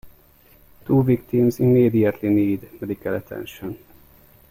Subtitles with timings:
[0.83, 3.77] Two victims immediately need medical attention.